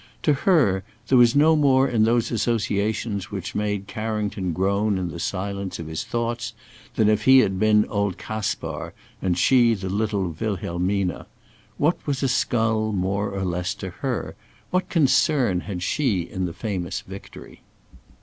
[0.23, 5.19] To her, there was no more in those associations which made Carrington groan in the
[5.19, 6.53] silence of his thoughts,
[6.95, 11.25] than if he had been old Kaspar, and she the little Wilhelmine.
[11.77, 14.33] What was a skull more or less to her?
[14.71, 17.61] What concern had she in the famous victory?